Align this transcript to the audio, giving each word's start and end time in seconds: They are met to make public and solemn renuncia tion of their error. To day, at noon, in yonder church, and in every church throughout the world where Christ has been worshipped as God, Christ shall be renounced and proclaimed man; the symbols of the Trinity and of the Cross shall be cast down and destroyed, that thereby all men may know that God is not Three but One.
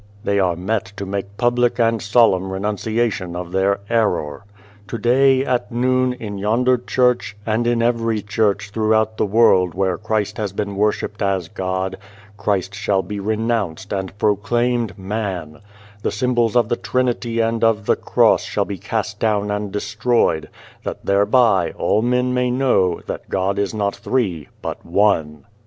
They 0.23 0.39
are 0.39 0.55
met 0.55 0.85
to 0.97 1.05
make 1.05 1.37
public 1.37 1.79
and 1.79 2.01
solemn 2.01 2.49
renuncia 2.51 3.11
tion 3.11 3.35
of 3.35 3.51
their 3.51 3.81
error. 3.87 4.45
To 4.87 4.97
day, 4.97 5.45
at 5.45 5.71
noon, 5.71 6.13
in 6.13 6.39
yonder 6.39 6.79
church, 6.79 7.37
and 7.45 7.67
in 7.67 7.83
every 7.83 8.23
church 8.23 8.71
throughout 8.71 9.17
the 9.17 9.27
world 9.27 9.75
where 9.75 9.99
Christ 9.99 10.37
has 10.39 10.53
been 10.53 10.75
worshipped 10.75 11.21
as 11.21 11.49
God, 11.49 11.97
Christ 12.35 12.73
shall 12.73 13.03
be 13.03 13.19
renounced 13.19 13.93
and 13.93 14.17
proclaimed 14.17 14.97
man; 14.97 15.59
the 16.01 16.09
symbols 16.11 16.55
of 16.55 16.67
the 16.67 16.77
Trinity 16.77 17.39
and 17.39 17.63
of 17.63 17.85
the 17.85 17.95
Cross 17.95 18.41
shall 18.45 18.65
be 18.65 18.79
cast 18.79 19.19
down 19.19 19.51
and 19.51 19.71
destroyed, 19.71 20.49
that 20.83 21.05
thereby 21.05 21.73
all 21.77 22.01
men 22.01 22.33
may 22.33 22.49
know 22.49 23.01
that 23.05 23.29
God 23.29 23.59
is 23.59 23.71
not 23.71 23.95
Three 23.97 24.47
but 24.63 24.83
One. 24.83 25.45